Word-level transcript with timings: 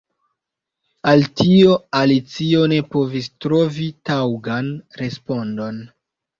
Al 1.11 1.21
tio 1.41 1.75
Alicio 1.99 2.65
ne 2.73 2.81
povis 2.97 3.29
trovi 3.47 3.89
taŭgan 4.13 4.75
respondon. 5.05 5.83